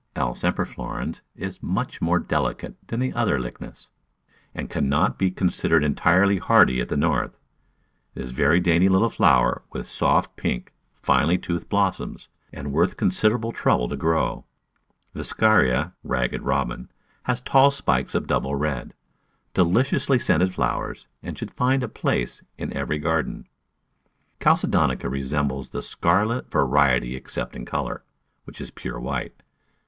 L. 0.15 0.33
semper 0.33 0.65
florens 0.65 1.21
is 1.35 1.61
much 1.61 2.01
more 2.01 2.17
delicate 2.17 2.73
than 2.87 2.99
the 2.99 3.13
other 3.13 3.37
Lychnis, 3.37 3.89
and 4.55 4.67
cannot 4.67 5.19
be 5.19 5.29
considered 5.29 5.83
entirely 5.83 6.39
hardy 6.39 6.81
at 6.81 6.89
the 6.89 6.97
North. 6.97 7.37
It 8.15 8.23
is 8.23 8.31
a 8.31 8.33
very 8.33 8.59
dainty 8.59 8.89
little 8.89 9.11
flower 9.11 9.61
with 9.71 9.85
soft 9.85 10.35
pink, 10.37 10.73
finely 11.03 11.37
Digitized 11.37 11.37
by 11.37 11.37
Google 11.37 11.37
Eighteen] 11.37 11.37
f^tt^ 11.37 11.37
^1^6 11.37 11.37
& 11.37 11.37
$UUtt6 11.37 11.37
'99 11.37 11.41
toothed 11.59 11.69
blossoms, 11.69 12.29
and 12.51 12.73
worth 12.73 12.97
considerable 12.97 13.51
trouble 13.51 13.89
to 13.89 13.95
grow. 13.95 14.45
Viscaria 15.15 15.93
(Ragged 16.03 16.41
Robin) 16.41 16.91
has 17.25 17.41
tall 17.41 17.69
spikes 17.69 18.15
of 18.15 18.25
double 18.25 18.55
red, 18.55 18.95
deliciously 19.53 20.17
scented 20.17 20.51
flowers, 20.51 21.07
and 21.21 21.37
should 21.37 21.51
find 21.51 21.83
a 21.83 21.87
place 21.87 22.41
in 22.57 22.73
every 22.73 22.97
garden. 22.97 23.45
Chalcedonica 24.39 25.07
resem 25.07 25.47
bles 25.47 25.69
the 25.69 25.83
scarlet 25.83 26.49
variety 26.49 27.15
except 27.15 27.55
in 27.55 27.65
colour, 27.65 28.01
which 28.45 28.59
is 28.59 28.71
pure 28.71 28.99
white. 28.99 29.43